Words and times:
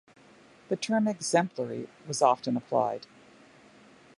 The 0.69 0.75
term 0.77 1.07
"exemplary" 1.07 1.87
was 2.07 2.23
often 2.23 2.57
applied. 2.57 3.05